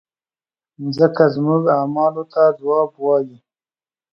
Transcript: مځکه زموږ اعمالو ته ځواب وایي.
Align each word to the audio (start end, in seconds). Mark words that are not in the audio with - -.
مځکه 0.81 1.23
زموږ 1.35 1.63
اعمالو 1.77 2.23
ته 2.33 2.41
ځواب 2.59 2.91
وایي. 3.03 3.37